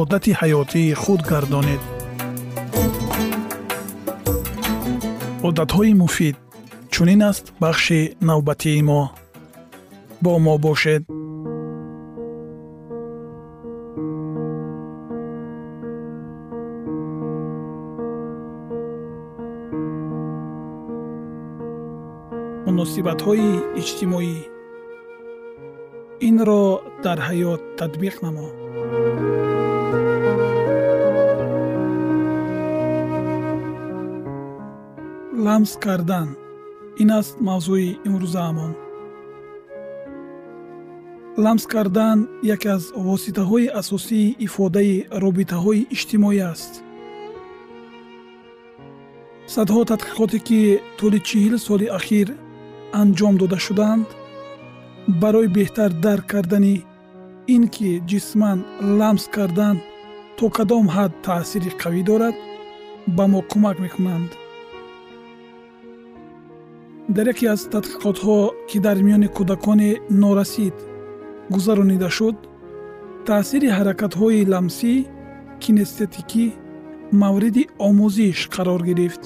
[0.00, 1.82] одати ҳаётии худ гардонед.
[5.48, 6.36] Одатҳои муфид
[6.92, 9.02] чунин аст бахши навбатии мо.
[10.22, 11.02] Бо мо бошед.
[22.66, 23.50] Муносибатҳои
[23.80, 24.36] иҷтимоӣ.
[26.28, 26.62] Инро
[27.04, 28.61] дар ҳаёт татбиқ намо
[35.46, 36.28] ламс кардан.
[37.02, 38.72] Ин аст мавзӯи имрӯзаамон
[41.44, 42.18] ламс кардан
[42.54, 44.94] яке аз воситаҳои асосии ифодаи
[45.24, 46.72] робитаҳои иҷтимоӣ аст.
[49.54, 50.60] Садҳо тадқиқоте ки
[50.98, 52.28] тӯли чил соли ахир
[53.00, 54.06] анҷом дода шуданд
[55.22, 56.76] барои беҳтар дарк кардани
[57.54, 58.58] ин ки ҷисман
[58.98, 59.76] ламс кардан
[60.36, 62.36] то кадом ҳад таъсири қавӣ дорад
[63.16, 64.30] ба мо кӯмак мекунанд
[67.08, 69.90] дар яке аз тадқиқотҳо ки дар миёни кӯдакони
[70.22, 70.76] норасид
[71.54, 72.36] гузаронида шуд
[73.26, 74.94] таъсири ҳаракатҳои ламсӣ
[75.62, 76.46] кинестетикӣ
[77.22, 79.22] мавриди омӯзиш қарор гирифт.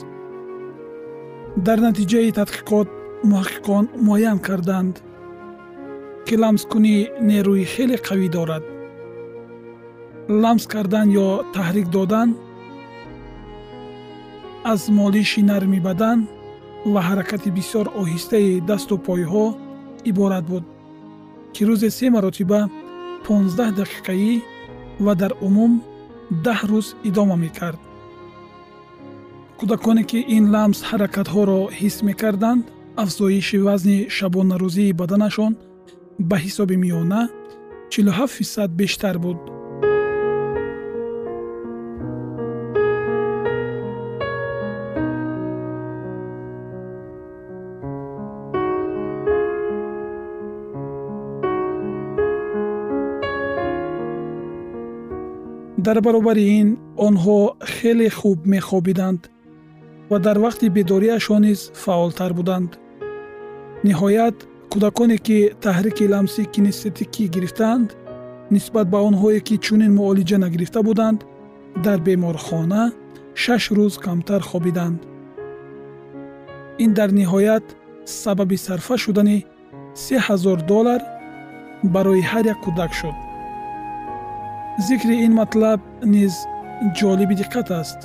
[1.66, 2.88] Дар натиҷаи тадқиқот
[3.31, 4.94] муҳаққиқон муайян карданд
[6.26, 6.97] ки ламскунӣ
[7.28, 8.64] нерӯи хеле қавӣ дорад.
[10.43, 12.28] Ламс кардан ё таҳрик додан
[14.72, 16.19] аз молиши нарми бадан
[16.93, 19.47] ва ҳаракати бисёр оҳистаи дасту пойҳо
[20.11, 20.65] иборат буд
[21.55, 22.61] ки рӯзе се маротиба
[23.27, 24.33] 15 дақиқаӣ
[25.05, 25.73] ва дар умум
[26.44, 27.81] даҳ рӯз идома мекард.
[29.59, 32.62] Кӯдаконе ки ин ламс ҳаракатҳоро ҳис мекарданд
[33.03, 35.53] афзоиши вазни шабонарӯзии баданашон
[36.29, 37.23] ба ҳисоби миёна
[37.91, 39.39] 47 фисад бештар буд
[55.87, 56.69] дар баробари ин
[57.06, 57.38] онҳо
[57.75, 59.21] хеле хуб мехобиданд
[60.11, 62.71] ва дар вақти бедориашон низ фаъолтар буданд.
[63.87, 64.37] Ниҳоят
[64.73, 67.88] кӯдаконе ки таҳрики ламси кинестетикӣ гирифтаанд
[68.55, 71.21] нисбат ба онҳое ки чунин муолиҷа нагирифта буданд
[71.85, 72.85] дар беморхона
[73.43, 75.00] шаш рӯз камтар хобиданд.
[76.85, 77.67] Ин дар ниҳоят
[78.23, 79.39] сабаби сарфа шудани
[80.05, 81.00] се ҳазор доллар
[81.94, 83.17] барои ҳар як кӯдак шуд
[84.78, 85.81] зикри ин матлаб
[86.14, 86.34] низ
[86.99, 88.00] ҷолиби диққат аст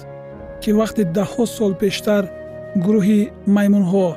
[0.61, 2.23] ки вақте даҳҳо сол пештар
[2.85, 3.21] гурӯҳи
[3.55, 4.07] маймунҳо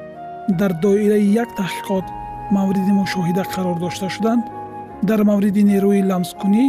[0.59, 2.07] дар доираи як таҳқиқот
[2.57, 4.45] мавриди мушоҳида қарор дошта шуданд.
[5.09, 6.67] Дар мавриди нерӯи ламскунӣ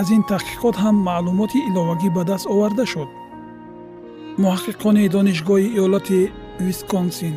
[0.00, 3.08] аз ин таҳқиқот ҳам маълумоти иловагӣ ба даст оварда шуд.
[4.42, 6.20] Муҳаққиқони донишгоҳи иёлати
[6.66, 7.34] висконсин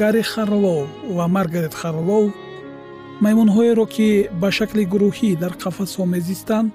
[0.00, 0.80] гарри харлоу
[1.16, 2.24] ва маргарет харлоу
[3.24, 4.08] маймунҳоеро ки
[4.40, 6.72] ба шакли гурӯҳӣ дар қафасҳо мезистанд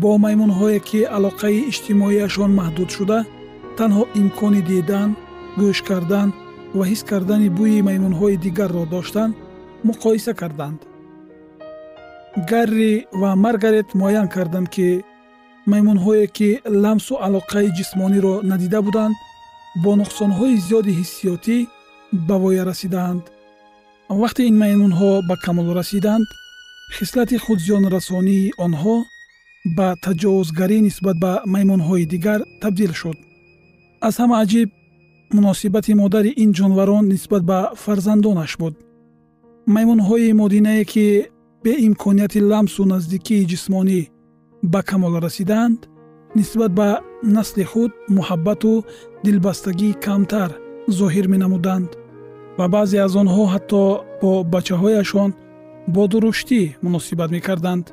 [0.00, 3.18] бо маймунҳое ки алоқаи иҷтимоияшон маҳдуд шуда
[3.78, 5.10] танҳо имкони дидан
[5.60, 6.28] гӯш кардан
[6.76, 9.32] ва ҳис кардани бӯи маймунҳои дигарро доштанд
[9.88, 10.78] муқоиса карданд.
[12.50, 14.88] Гарри ва маргарет муайян карданд ки
[15.72, 16.48] маймунҳое ки
[16.82, 19.14] ламсу алоқаи ҷисмониро надида буданд
[19.82, 21.56] бо нуқсонҳои зиёди ҳиссиётӣ
[22.28, 23.22] ба воя расидаанд
[24.22, 26.26] вақте ин маймунҳо ба камол расиданд
[26.96, 28.96] хислати худзиёнрасонии онҳо
[29.64, 33.16] ба таҷовузгарӣ нисбат ба маймунҳои дигар табдил шуд.
[34.06, 34.68] Аз ҳама аҷиб
[35.36, 38.74] муносибати модари ин ҷонварон нисбат ба фарзандонаш буд.
[39.74, 41.06] Маймунҳои модинае ки
[41.64, 44.00] беимконияти ламсу наздикии ҷисмонӣ
[44.72, 45.78] ба камол расиданд
[46.38, 46.88] нисбат ба
[47.36, 48.72] насли худ муҳаббату
[49.24, 50.50] дилбастагӣ камтар
[50.98, 51.90] зоҳир менамуданд
[52.58, 53.82] ва баъзе аз онҳо ҳатто
[54.20, 55.30] бо бачаҳояшон
[55.94, 57.84] бо дуруштӣ муносибат мекарданд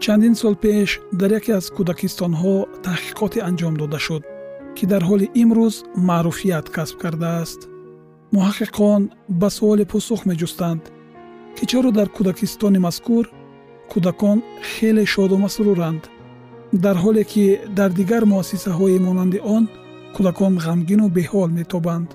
[0.00, 2.54] чандин сол пеш дар яке аз кӯдакистонҳо
[2.86, 4.22] таҳқиқоте анҷом дода шуд
[4.76, 5.74] ки дар ҳоли имрӯз
[6.08, 7.60] маъруфият касб кардааст.
[8.34, 9.02] муҳаққиқон
[9.40, 10.82] ба суоле посух меҷустанд
[11.56, 13.24] ки чаро дар кӯдакистони мазкур
[13.92, 14.38] кӯдакон
[14.70, 16.02] хеле шоду масруранд.
[16.84, 17.44] дар ҳоле ки
[17.78, 19.64] дар дигар муассисаҳои монанди он
[20.14, 22.08] кӯдакон ғамгину беҳол метобанд.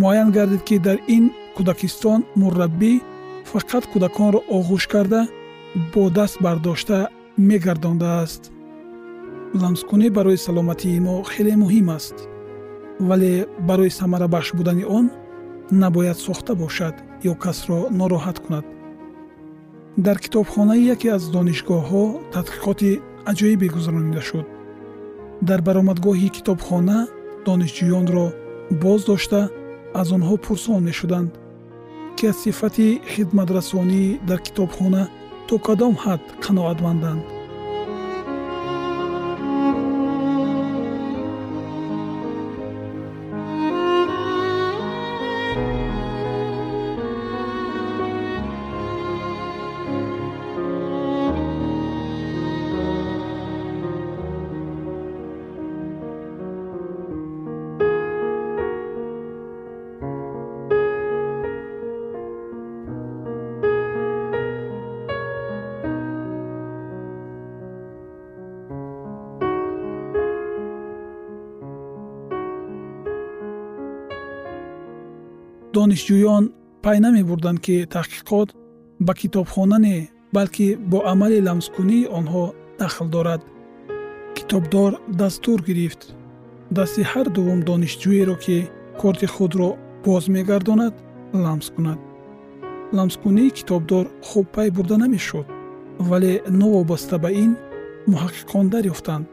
[0.00, 1.24] муайян гардид ки дар ин
[1.56, 2.92] кӯдакистон мурраббӣ
[3.50, 5.22] фақат кӯдаконро оғӯш карда
[5.74, 8.52] бо даст бардошта мегардондааст.
[9.54, 12.16] Ламскунӣ барои саломатии мо хеле муҳим аст
[13.08, 15.10] вале барои самарабахш будани он
[15.70, 16.94] набояд сохта бошад
[17.30, 18.64] ё касро нороҳат кунад.
[19.96, 22.04] Дар китобхонаи яке аз донишгоҳҳо
[22.34, 23.00] тадқиқоти
[23.30, 24.46] аҷоибе гузаронида шуд.
[25.48, 26.98] Дар баромадгоҳи китобхона
[27.46, 28.26] донишҷӯёнро
[28.82, 29.40] боз дошта
[30.00, 31.30] аз онҳо пурсон мешуданд
[32.16, 35.02] ки аз сифати хидматрасонӣ дар китобхона
[35.48, 37.22] то кадом ҳад қаноатманданд
[75.76, 76.44] донишҷӯён
[76.84, 78.48] пай намебурданд ки таҳқиқот
[79.06, 79.96] ба китобхона не
[80.36, 82.44] балки бо амали ламскунии онҳо
[82.80, 83.42] дахл дорад.
[84.36, 86.00] Китобдор дастур гирифт.
[86.76, 88.56] Дасти ҳар дуввум донишҷӯеро ки
[89.00, 89.70] корти худро
[90.04, 90.94] боз мегардонад
[91.44, 92.00] ламс кунад.
[92.96, 95.46] Ламскунии китобдор хуб пай бурда намешуд
[96.08, 97.52] вале новобаста ба ин
[98.10, 99.26] муҳаққиқон дарёфтанд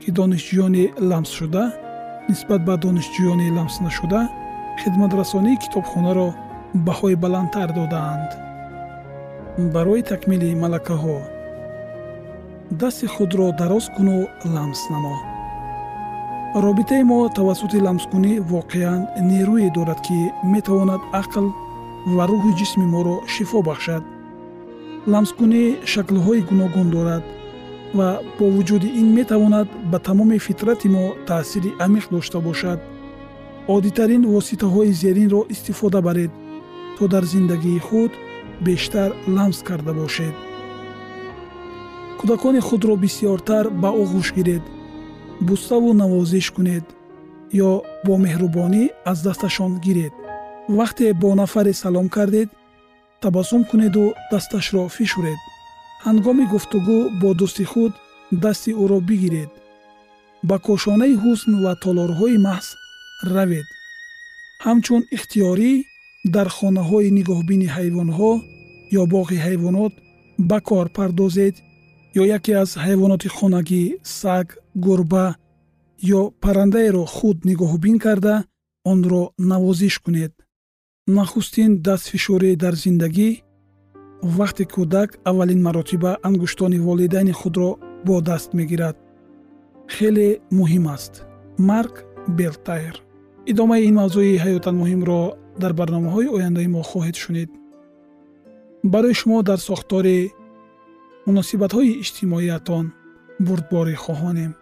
[0.00, 1.64] ки донишҷӯёни ламсшуда
[2.28, 4.20] нисбат ба донишҷӯёни ламснашуда
[4.80, 6.28] хидматрасонии китобхонаро
[6.86, 8.30] баҳои баландтар додаанд.
[9.74, 11.18] Барои такмили малакаҳо
[12.80, 14.16] дасти худро дароз куну
[14.54, 15.16] ламс намо.
[16.66, 20.18] Робитаи мо тавассути ламскунӣ воқеан нерӯе дорад ки
[20.54, 21.46] метавонад ақл
[22.16, 24.02] ва рӯҳи ҷисми моро шифо бахшад.
[25.12, 27.24] Ламскунӣ шаклҳои гуногун дорад
[27.98, 32.78] ва бо вуҷуди ин метавонад ба тамоми фитрати мо таъсири амиқ дошта бошад
[33.74, 36.32] оддитарин воситаҳои зеринро истифода баред
[36.96, 38.12] то дар зиндагии худ
[38.66, 40.34] бештар ламс карда бошед.
[42.18, 44.64] Кӯдакони худро бисьёртар ба оғӯш гиред
[45.46, 46.86] буставу навозиш кунед
[47.68, 47.72] ё
[48.06, 50.14] бо меҳрубонӣ аз дасташон гиред.
[50.78, 52.48] Вақте бо нафаре салом кардед
[53.22, 55.40] табассум кунеду дасташро фишуред.
[56.06, 57.92] Ҳангоми гуфтугӯ бо дӯсти худ
[58.42, 59.50] дасти ӯро бигиред.
[60.48, 62.68] Ба кошонаи ҳусн ва толорҳои маҳз
[63.22, 63.66] равед.
[64.64, 65.72] Ҳамчун ихтиёрӣ
[66.34, 68.32] дар хонаҳои нигоҳбини ҳайвонҳо
[69.00, 69.92] ё боғи ҳайвонот
[70.48, 71.54] ба кор пардозед
[72.20, 73.82] ё яке аз ҳайвоноти хонагӣ
[74.20, 74.46] саг
[74.84, 75.26] гурба
[76.18, 78.34] ё паррандаеро худ нигоҳубин карда
[78.92, 80.32] онро навозиш кунед.
[81.16, 83.30] Нахустин дастфишорӣ дар зиндагӣ
[84.38, 87.70] вақте кӯдак аввалин маротиба ангуштони волидайни худро
[88.06, 88.96] бо даст мегирад.
[89.94, 91.12] Хеле муҳим аст.
[91.68, 91.94] Марк
[92.38, 93.07] белтайр
[93.50, 95.20] идомаи ин мавзӯи ҳаётан муҳимро
[95.62, 97.50] дар барномаҳои ояндаи мо хоҳед шунид.
[98.92, 100.18] Барои шумо дар сохтори
[101.26, 102.84] муносибатҳои иҷтимоиятон
[103.46, 104.52] бурдборӣ хоҳонем.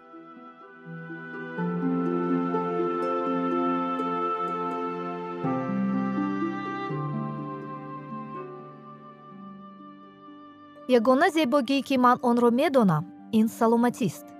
[10.97, 13.03] Ягона зебогӣ ки ман онро медонам
[13.39, 14.36] ин саломатист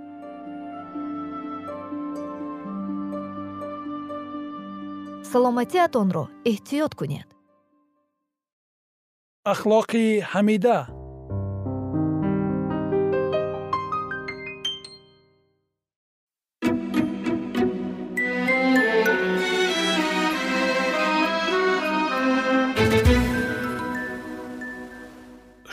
[5.32, 7.28] саломатиатонро эҳтиёт кунед.
[9.54, 10.78] Ахлоқи ҳамида.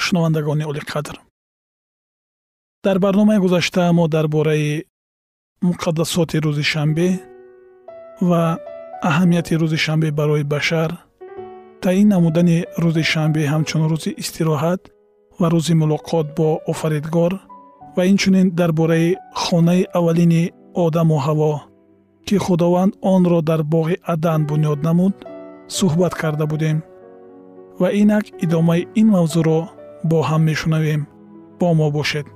[0.05, 1.17] Шунавандагони олиқадр
[2.85, 4.85] дар барномаи гузашта мо дар бораи
[5.69, 7.09] муқаддасоти рӯзи шанбе
[8.29, 8.43] ва
[9.11, 10.91] аҳамияти рӯзи шанбе барои башар
[11.83, 14.81] таъин намудани рӯзи шанбе ҳамчун рӯзи истироҳат
[15.41, 17.33] ва рӯзи мулоқот бо офаридгор
[17.97, 19.09] ва инчунин дар бораи
[19.43, 20.43] хонаи аввалини
[20.85, 21.53] одаму ҳаво
[22.27, 25.15] ки худованд онро дар боғи адан бунёд намуд
[25.79, 26.77] суҳбат карда будем
[27.81, 29.61] ва инак идомаи ин мавзӯъро
[30.11, 31.03] бо ҳам мешунавем.
[31.61, 32.27] Бо мо бошед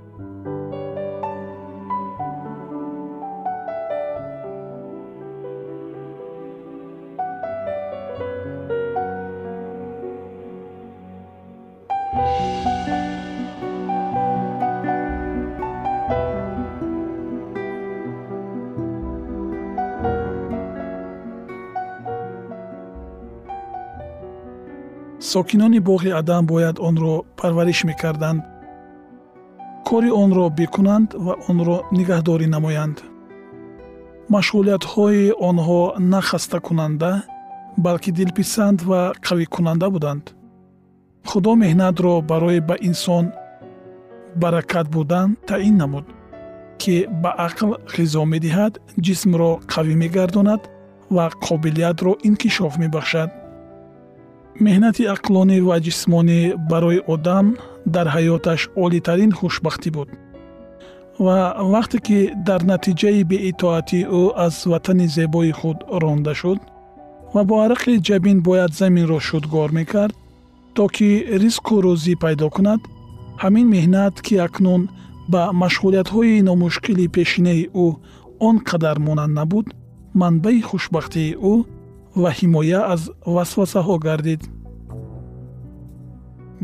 [25.33, 28.43] сокинони боғи адам бояд онро парвариш мекарданд.
[29.85, 32.97] Кори онро бикунанд ва онро нигаҳдорӣ намоянд.
[34.35, 35.83] Машғулиятҳои онҳо
[36.13, 37.13] на хастакунанда
[37.85, 40.25] балки дилписанд ва қавикунанда буданд.
[41.31, 43.25] Худо меҳнатро барои ба инсон
[44.43, 46.07] баракат будан таъин намуд
[46.81, 48.73] ки ба ақл ғизо медиҳад
[49.07, 50.63] ҷисмро қавӣ мегардонад
[51.17, 53.31] ва қобилиятро инкишоф мебахшад
[54.67, 57.47] меҳнати ақлонӣ ва ҷисмонӣ барои одам
[57.95, 60.09] дар ҳаёташ олитарин хушбахтӣ буд.
[61.25, 61.39] Ва
[61.75, 66.61] вақте ки дар натиҷаи беитоатии ӯ аз ватани зебои худ ронда шуд
[67.35, 70.15] ва бо арақи ҷабин бояд заминро шудгор мекард
[70.77, 71.09] то ки
[71.43, 72.81] ризқу рӯзӣ пайдо кунад
[73.43, 74.83] ҳамин меҳнат ки акнун
[75.33, 77.87] ба машғулиятҳои номушкили пешинаи ӯ
[78.49, 79.67] он қадар монанд набуд
[80.21, 81.55] манбаи хушбахтии ӯ
[82.17, 83.03] ва ҳимоя аз
[83.35, 84.43] васвасаҳо гардид.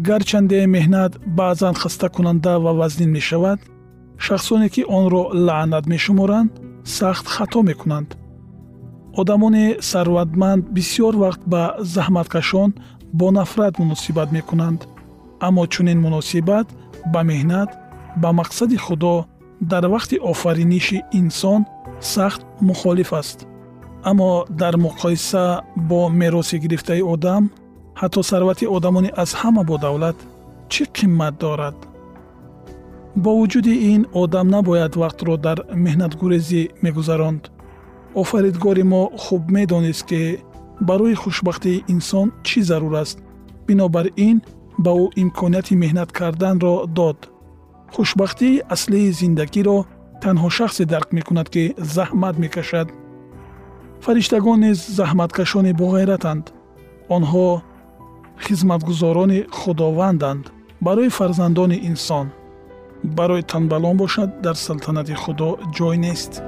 [0.06, 3.60] Гарчанде меҳнат баъзан хастакунанда ва вазнин мешавад
[4.24, 6.50] шахсоне ки онро лаънат мешуморанд
[6.84, 8.08] сахт хато мекунанд.
[9.20, 11.62] Одамони сарватманд бисьёр вақт ба
[11.94, 12.70] заҳматкашон
[13.18, 14.80] бо нафрат муносибат мекунанд.
[15.46, 16.66] Аммо чунин муносибат
[17.12, 17.70] ба меҳнат
[18.22, 19.14] ба мақсади худо
[19.60, 21.60] дар вақти офариниши инсон
[22.00, 23.38] сахт мухолиф аст
[24.10, 27.42] аммо дар муқоиса бо мероси гирифтаи одам
[28.00, 30.16] ҳатто сарвати одамони аз ҳама бодавлат
[30.72, 31.76] чӣ қимат дорад?
[33.22, 37.42] Бо вуҷуди ин одам набояд вақтро дар меҳнатгурезӣ мегузаронд.
[38.22, 40.20] Офаридгори мо хуб медонист ки
[40.88, 43.18] барои хушбахтии инсон чӣ зарур аст?
[43.66, 44.36] Бинобар ин
[44.84, 47.18] ба ӯ имконияти меҳнат карданро дод.
[47.94, 49.78] Хушбахтии аслии зиндагиро
[50.22, 51.62] танҳо шахсе дарк мекунад ки
[51.96, 52.88] заҳмат мекашад
[54.00, 56.44] фариштагон низ заҳматкашони боғайратанд
[57.16, 57.62] онҳо
[58.44, 60.44] хизматгузорони худованданд
[60.80, 62.26] барои фарзандони инсон.
[63.04, 66.42] Барои танбалон бошад дар салтанати худо ҷой нест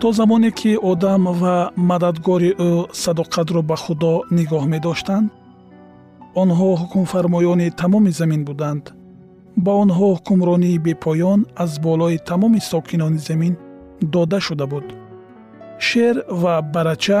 [0.00, 2.70] то замоне ки одам ва мададгори ӯ
[3.02, 5.26] садоқатро ба худо нигоҳ медоштанд
[6.42, 8.84] онҳо ҳукмфармоёни тамоми замин буданд.
[9.64, 13.54] Ба онҳо ҳукмронии бепоён аз болои тамоми сокинони замин
[14.14, 14.86] дода шуда буд.
[15.86, 17.20] Шер ва барача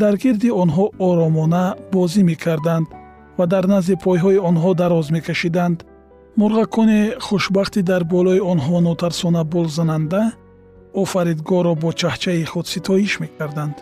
[0.00, 2.88] дар гирди онҳо оромона бозӣ мекарданд
[3.38, 5.78] ва дар назди пойҳои онҳо дароз мекашиданд.
[6.40, 10.22] Мурғакони хушбахти дар болои онҳо нотарсона болзананда
[11.02, 13.76] офаридгорро бо чаҳчаи худ ситоиш мекарданд.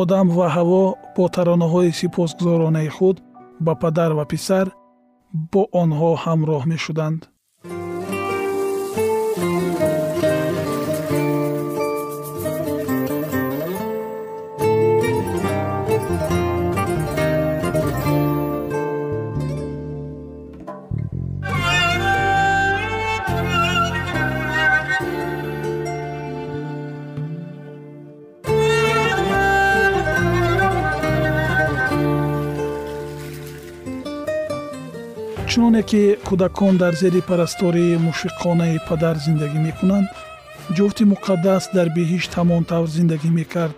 [0.00, 0.84] одам ва ҳаво
[1.16, 3.16] бо таронаҳои сипосгузоронаи худ
[3.64, 4.66] ба падар ва писар
[5.52, 7.20] бо онҳо ҳамроҳ мешуданд
[35.88, 40.08] ки кӯдакон дар зери парастории мушфиқонаи падар зиндагӣ мекунанд.
[40.76, 43.76] ҷуфти муқаддас дар биҳишт ҳамон тавр зиндагӣ мекард.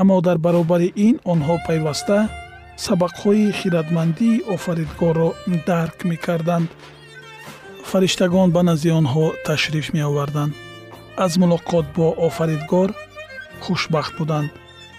[0.00, 2.18] Аммо дар баробари ин онҳо пайваста
[2.84, 5.28] сабақҳои хиратмандии офаридгорро
[5.68, 6.68] дарк мекарданд.
[7.90, 10.52] Фариштагон ба назди онҳо ташриф меоварданд.
[11.24, 12.88] Аз мулоқот бо офаридгор
[13.64, 14.50] хушбахт буданд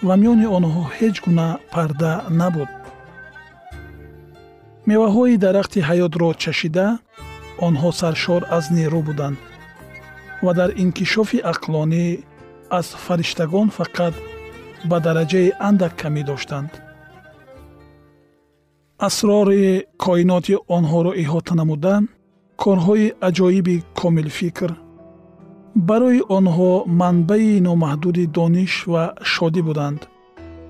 [0.07, 2.11] ва миёни онҳо ҳеҷ гуна парда
[2.41, 2.69] набуд
[4.89, 6.87] меваҳои дарахти ҳаётро чашида
[7.67, 9.37] онҳо саршор аз нерӯ буданд
[10.45, 12.05] ва дар инкишофи ақлонӣ
[12.79, 14.13] аз фариштагон фақат
[14.89, 16.71] ба дараҷаи андак камӣ доштанд.
[19.07, 19.65] Асрори
[20.03, 21.95] коиноти онҳоро иҳота намуда
[22.63, 24.71] корҳои аҷоиби комилфикр
[25.89, 29.03] барои онҳо манбаи номаҳдуди дониш ва
[29.33, 30.01] шодӣ буданд.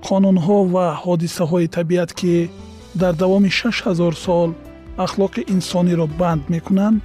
[0.06, 2.34] Қонунҳо ва ҳодисаҳои табиат ки
[3.02, 4.50] дар давоми 6000 сол
[5.04, 7.02] ахлоқи инсониро банд мекунанд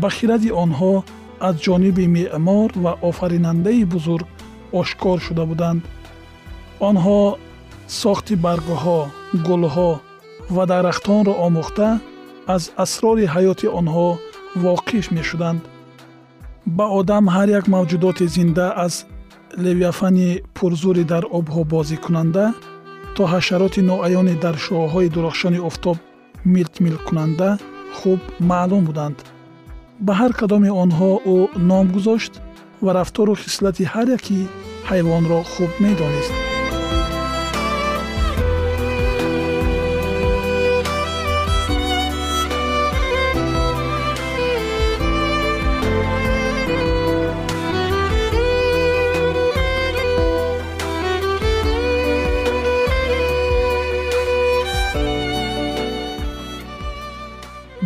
[0.00, 0.94] ба хиради онҳо
[1.40, 4.26] аз ҷониби меъмор ва офаринандаи бузург
[4.80, 5.82] ошкор шуда буданд.
[6.88, 7.20] Онҳо
[8.02, 9.00] сохти баргҳо
[9.46, 9.92] гулҳо
[10.54, 11.88] ва дарахтонро омӯхта
[12.54, 14.08] аз асрори ҳаёти онҳо
[14.64, 15.60] воқиф мешуданд.
[16.76, 18.94] Ба одам ҳар як мавҷудоти зинда аз
[19.64, 22.44] левиафани пурзури дар обҳо бозикунанда
[23.16, 25.96] то ҳашароти ноаёне дар шуоҳои дурахшони офтоб
[26.54, 27.50] милтмилкунанда
[27.98, 29.18] хуб маълум буданд.
[30.06, 31.38] Ба ҳар кадоми онҳо ӯ
[31.70, 32.32] ном гузошт
[32.84, 34.38] ва рафтору хислати ҳар яки
[34.90, 36.55] ҳайвонро хуб медонист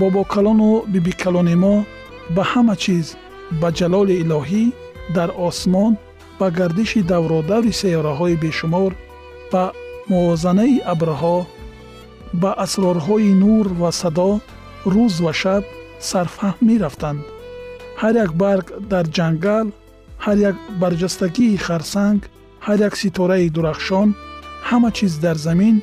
[0.01, 1.75] бобокалону бибикалони мо
[2.35, 3.07] ба ҳама чиз
[3.61, 4.65] ба ҷалоли илоҳӣ
[5.17, 5.93] дар осмон
[6.39, 8.93] ба гардиши давродаври сайёраҳои бешумор
[9.53, 9.65] ба
[10.11, 11.39] мувозанаи абрҳо
[12.43, 14.33] ба асрорҳои нур ва садо
[14.95, 15.65] рӯз ва шаб
[16.11, 17.21] сарфаҳм мерафтанд.
[18.01, 19.67] Ҳар як барг дар ҷангал
[20.25, 22.21] ҳар як барҷастагии харсанг
[22.67, 24.09] ҳар як ситораи дурахшон
[24.69, 25.77] ҳама чиз дар замин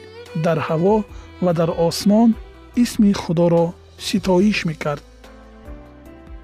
[0.46, 0.96] дар ҳаво
[1.46, 2.30] ва дар осмон
[2.84, 5.04] исми худоро ситоиш мекард.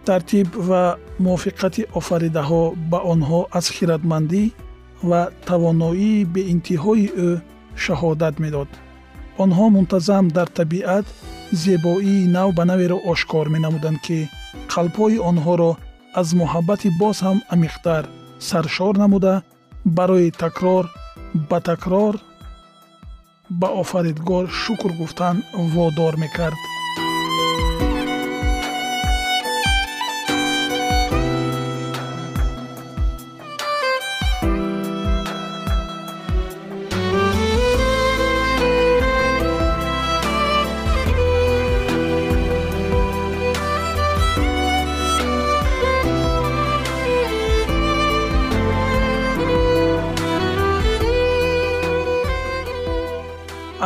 [0.06, 0.84] Тартиб ва
[1.24, 4.44] мувофиқати офаридаҳо ба онҳо аз хиратмандӣ
[5.10, 7.30] ва тавоноии беинтиҳои ӯ
[7.84, 8.70] шаҳодат медод.
[9.44, 11.06] Онҳо мунтазам дар табиат
[11.64, 14.20] зебоии нав ба наверо ошкор менамуданд ки
[14.74, 15.72] қалбҳои онҳоро
[16.20, 18.04] аз муҳаббати боз ҳам амиқтар
[18.50, 19.34] саршор намуда
[19.98, 20.86] барои такрор
[21.50, 22.16] ба такрор
[23.60, 25.36] ба офаридгор шукр гуфтан
[25.74, 26.60] водор мекард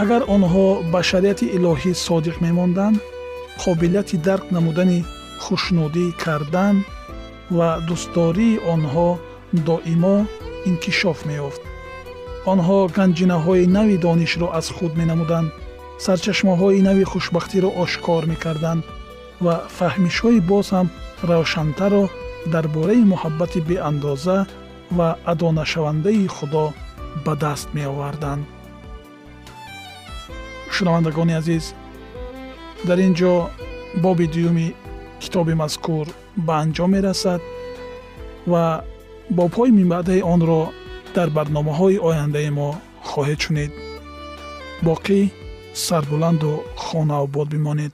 [0.07, 2.97] агар онҳо ба шариати илоҳӣ содиқ мемонданд
[3.63, 4.99] қобилияти дарк намудани
[5.43, 6.75] хушнудӣ кардан
[7.57, 9.09] ва дӯстдории онҳо
[9.67, 10.17] доимо
[10.69, 11.61] инкишоф меёфт.
[12.51, 15.49] Онҳо ганҷинаҳои нави донишро аз худ менамуданд
[16.05, 18.81] сарчашмаҳои нави хушбахтиро ошкор мекарданд
[19.45, 20.87] ва фаҳмишҳои боз ҳам
[21.29, 22.03] равшантарро
[22.53, 24.37] дар бораи муҳаббати беандоза
[24.97, 26.65] ва адонашавандаи худо
[27.25, 28.43] ба даст меоварданд
[30.75, 31.65] шунавандагони азиз.
[32.87, 33.33] Дар ин ҷо
[34.03, 34.67] боби дуюми
[35.21, 36.05] китоби мазкур
[36.45, 37.41] ба анҷом мерасад
[38.51, 38.63] ва
[39.37, 40.61] бобҳои минбаъдаи онро
[41.15, 42.69] дар барномаҳои ояндаи мо
[43.09, 43.71] хоҳед шунид.
[44.87, 45.19] Боқӣ
[45.85, 46.51] сарбуланду
[46.85, 47.93] хонаобод бимонед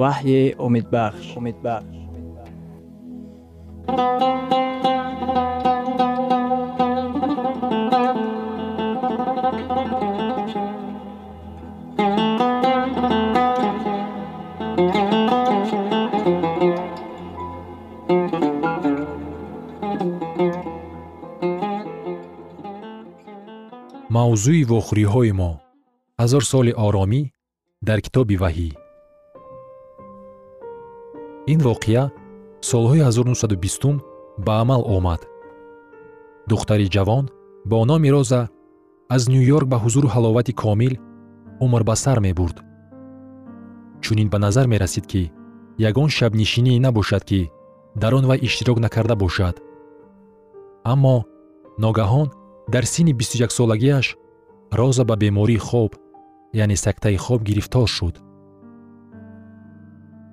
[0.00, 1.96] ваҳйи умедбахш умедбахш
[24.14, 25.50] мавзӯи вохӯриҳои мо.
[26.20, 27.22] Ҳазор соли оромӣ
[27.88, 28.68] дар китоби ваҳӣ
[31.52, 32.04] ин воқеа
[32.70, 34.00] солҳои 1920
[34.46, 35.20] ба амал омад.
[36.50, 37.24] Духтари ҷавон
[37.70, 38.48] бо номи роза
[39.14, 40.94] аз ню йорк ба ҳузуру ҳаловати комил
[41.64, 42.56] умр ба сар мебурд.
[44.02, 45.22] Чунин ба назар мерасид ки
[45.88, 47.40] ягон шабнишинӣ набошад ки
[48.02, 49.56] дар он вай иштирок накарда бошад.
[50.92, 51.16] Аммо
[51.84, 52.28] ногаҳон
[52.72, 54.06] дар синни 21солагиаш
[54.78, 55.90] роза ба бемории хоб
[56.52, 58.14] яъне сактаи хоб гирифтор шуд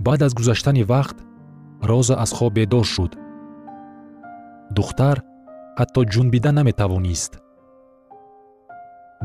[0.06, 1.18] баъд аз гузаштани вақт
[1.90, 3.12] роза аз хоб бедор шуд.
[4.78, 5.18] Духтар
[5.80, 7.32] ҳатто ҷунбида наметавонист.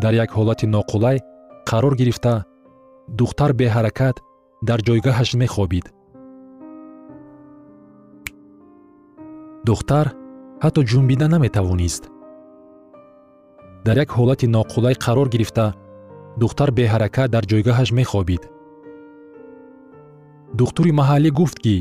[0.02, 1.16] Дар як ҳолати ноқулай
[1.70, 2.34] қарор гирифта
[3.20, 4.16] духтар беҳаракат
[4.68, 5.86] дар ҷойгоҳаш мехобид.
[9.68, 10.06] Духтар
[10.64, 12.02] ҳатто ҷунбида наметавонист.
[13.86, 15.66] Дар як ҳолати ноқулай қарор гирифта
[16.42, 18.42] духтар беҳаракат дар ҷойгоҳаш мехобид
[20.58, 21.76] духтури маҳаллӣ гуфт ки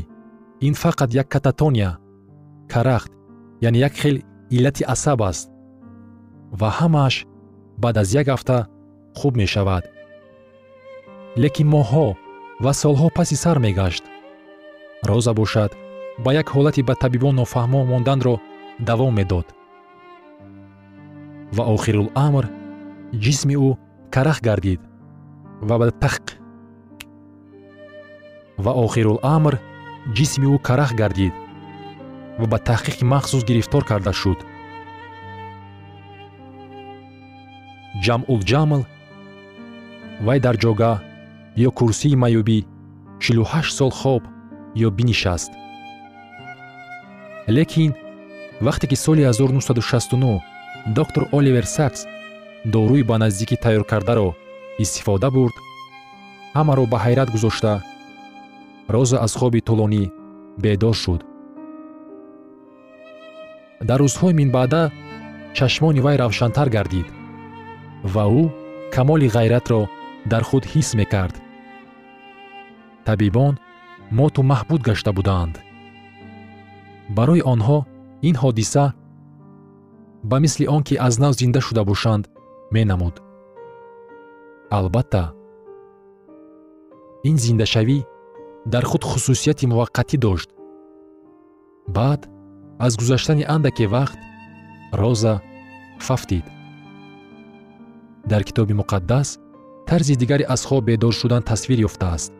[0.66, 1.90] ин фақат як кататония
[2.72, 3.12] карахт
[3.68, 4.16] яъне як хел
[4.50, 5.50] иллати асаб аст
[6.60, 7.14] ва ҳамааш
[7.82, 8.58] баъд аз як ҳафта
[9.18, 9.84] хуб мешавад.
[11.42, 12.06] Лекин моҳҳо
[12.64, 14.04] ва солҳо паси сар мегашт.
[15.08, 15.70] Роза бошад
[16.24, 18.34] ба як ҳолати ба табибон нофаҳмо монданро
[18.88, 19.46] давом медод.
[21.56, 22.44] Ва охируламр
[23.24, 23.70] ҷисми ӯ
[24.14, 24.80] карах гардид
[25.68, 26.24] ва ба тақ
[28.64, 29.54] ва охируламр
[30.16, 31.34] ҷисми ӯ карах гардид
[32.40, 34.38] ва ба таҳқиқи махсус гирифтор карда шуд.
[38.04, 38.82] Ҷамъулҷамл
[40.26, 40.96] вай дар ҷогаҳ
[41.66, 42.58] ё курсии маёбӣ
[43.22, 44.22] чилу ҳашт сол хоб
[44.86, 45.50] ё бинишаст.
[47.56, 47.92] Лекин
[48.66, 50.40] вақте ки соли 1969
[50.98, 52.00] доктор оливер сакс
[52.74, 54.28] дорӯи ба наздикӣ тайёркардаро
[54.82, 55.56] истифода бурд
[56.58, 57.72] ҳамаро ба ҳайрат гузошта
[58.94, 60.04] роза аз хоби тӯлонӣ
[60.62, 61.20] бедор шуд.
[63.88, 64.82] Дар рӯзҳои минбаъда
[65.56, 67.08] чашмони вай равшантар гардид
[68.12, 68.42] ва ӯ
[68.94, 69.80] камоли ғайратро
[70.32, 71.34] дар худ ҳис мекард.
[73.06, 73.54] Табибон
[74.18, 75.54] моту маҳбуд гашта буданд.
[77.16, 77.78] Барои онҳо
[78.28, 78.84] ин ҳодиса
[80.30, 82.24] ба мисли он ки аз нав зинда шуда бошанд
[82.74, 83.14] менамуд.
[84.78, 85.24] Албатта
[87.28, 87.98] ин зиндашавӣ
[88.66, 90.50] дар худ хусусияти муваққатӣ дошт.
[91.88, 92.28] Баъд
[92.78, 94.18] аз гузаштани андаке вақт
[94.92, 95.40] роза
[95.98, 96.44] фафтид.
[98.26, 99.38] Дар китоби муқаддас
[99.86, 102.32] тарзи дигаре аз хоб бедор шудан тасвир ёфтааст.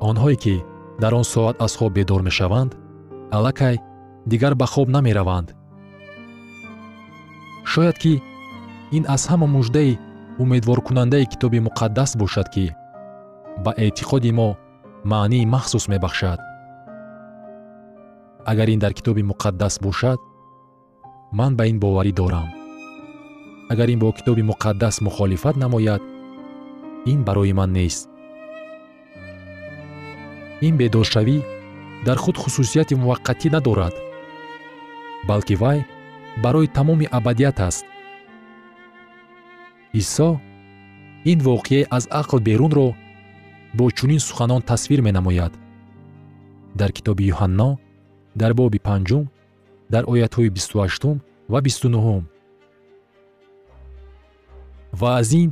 [0.00, 0.64] Онҳое ки
[1.00, 2.76] дар он соат аз хоб бедор мешаванд
[3.30, 3.76] аллакай
[4.26, 5.54] дигар ба хоб намераванд.
[7.64, 8.22] Шояд ки
[8.96, 9.98] ин аз ҳама муждаи
[10.38, 12.74] умедворкунандаи китоби муқаддас бошад ки
[13.64, 14.48] ба эътиқоди мо
[15.04, 16.40] маънии махсус мебахшад.
[18.50, 20.20] Агар ин дар китоби муқаддас бошад
[21.32, 22.48] ман ба ин боварӣ дорам.
[23.70, 26.02] Агар ин бо китоби муқаддас мухолифат намояд
[27.06, 28.08] ин барои ман нест.
[30.66, 31.38] Ин бедоршавӣ
[32.06, 33.94] дар худ хусусияти муваққатӣ надорад
[35.28, 35.78] балки вай
[36.42, 37.86] барои тамоми абадият аст.
[39.92, 40.40] Исо
[41.24, 42.88] ин воқеаи аз ақл берунро
[43.76, 45.52] бо чунин суханон тасвир менамояд.
[46.80, 47.70] Дар китоби юҳанно
[48.40, 49.24] дар боби панҷум
[49.92, 51.16] дар оятҳои бисту ҳаштум
[51.52, 52.24] ва бисту нуҳум
[55.00, 55.50] ва аз ин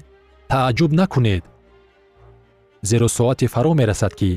[0.53, 1.45] тааҷҷуб накунед
[2.91, 4.31] зеро соате фаро мерасад ки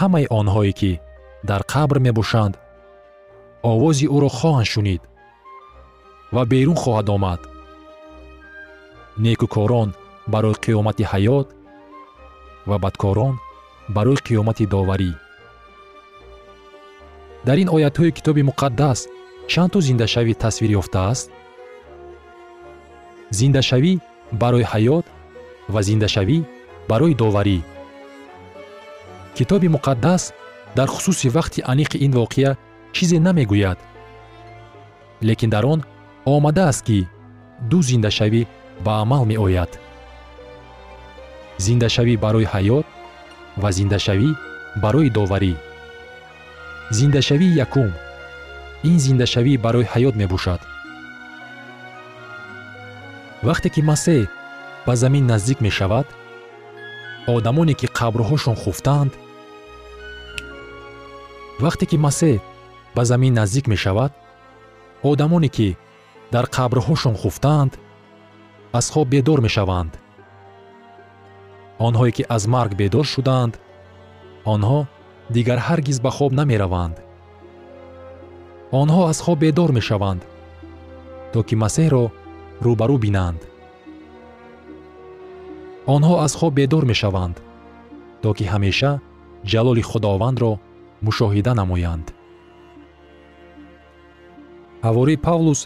[0.00, 0.92] ҳамаи онҳое ки
[1.48, 2.54] дар қабр мебошанд
[3.72, 5.02] овози ӯро хоҳанд шунид
[6.34, 7.40] ва берун хоҳад омад.
[9.24, 9.88] Некӯкорон
[10.32, 11.46] барои қиёмати ҳаёт
[12.66, 13.34] ва бадкорон
[13.96, 15.12] барои қиёмати доварӣ
[17.46, 18.98] дар ин оятҳои китоби муқаддас
[19.52, 21.26] чандту зиндашавӣ тасвир ёфтааст
[23.38, 23.92] зиндашавӣ
[24.42, 25.06] барои ҳаёт
[25.72, 26.38] ва зиндашавӣ
[26.90, 27.58] барои доварӣ
[29.36, 30.22] китоби муқаддас
[30.76, 32.50] дар хусуси вақти аниқи ин воқеа
[32.94, 33.78] чизе намегӯяд.
[35.20, 35.80] Лекин дар он
[36.24, 37.08] омадааст ки
[37.70, 38.42] ду зиндашавӣ
[38.84, 39.70] ба амал меояд
[41.58, 42.86] зиндашавӣ барои ҳаёт
[43.62, 44.30] ва зиндашавӣ
[44.82, 45.54] барои доварӣ.
[46.90, 47.90] Зиндашавии якум.
[48.90, 50.60] Ин зиндашавӣ барои ҳаёт мебошад.
[53.42, 54.28] Вақте ки масеҳ
[54.86, 56.06] ба замин наздик мешавад
[57.26, 59.12] одамоне ки қабрҳошон хуфтаанд
[61.64, 62.40] вақте ки масеҳ
[62.96, 64.12] ба замин наздик мешавад
[65.10, 65.76] одамоне ки
[66.34, 67.72] дар қабрҳошон хуфтаанд
[68.78, 69.92] аз хоб бедор мешаванд
[71.78, 73.54] онҳое ки аз марг бедор шудаанд
[74.54, 74.80] онҳо
[75.30, 76.96] дигар ҳаргиз ба хоб намераванд.
[78.80, 80.22] онҳо аз хоб бедор мешаванд
[81.32, 82.04] то ки масеҳро
[82.64, 83.40] рӯбарӯ бинанд.
[85.94, 87.36] онҳо аз хоб бедор мешаванд
[88.22, 88.92] то ки ҳамеша
[89.52, 90.52] ҷалоли худовандро
[91.06, 92.06] мушоҳида намоянд.
[94.86, 95.60] ҳаворӣ павлус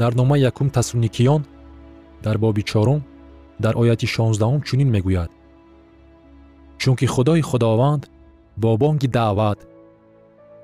[0.00, 1.42] дар номаи якум тасроникиён
[2.24, 3.00] дар боби чорум
[3.64, 5.30] дар ояти шонздаҳум чунин мегӯяд.
[6.80, 8.02] Чунки худои худованд
[8.62, 9.58] бо бонги даъват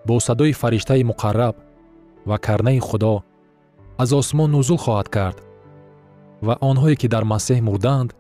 [0.07, 1.57] бо садои фариштаи муқарраб
[2.29, 3.15] ва карнаи худо
[4.03, 5.39] аз осмон нузул хоҳад кард
[6.47, 8.11] ва онҳое ки дар масеҳ мурдаанд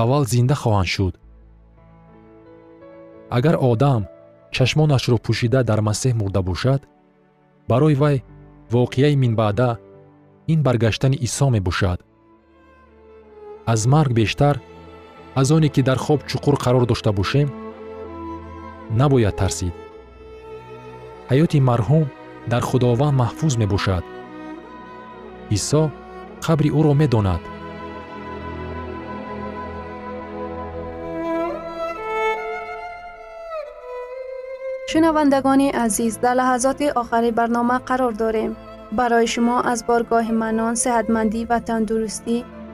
[0.00, 1.14] аввал зинда хоҳанд шуд.
[3.36, 4.02] Агар одам
[4.54, 6.80] чашмонашро пӯшида дар масеҳ мурда бошад
[7.70, 8.16] барои вай
[8.74, 9.70] воқеаи минбаъда
[10.52, 11.98] ин баргаштани исо мебошад
[13.66, 14.60] аз марг бештар
[15.34, 17.48] аз оне ки дар хоб чуқур қарор дошта бошем
[18.90, 19.74] набояд тарсид
[21.30, 22.04] ҳаёти марҳум
[22.52, 24.04] дар худованд маҳфуз мебошад
[25.56, 25.82] исо
[26.44, 27.42] қабри ӯро медонад
[34.90, 38.52] шунавандагони азиз дар лаҳазоти охари барнома қарор дорем
[38.98, 42.36] барои шумо аз боргоҳи манон сеҳатмандӣ ва тандурустӣ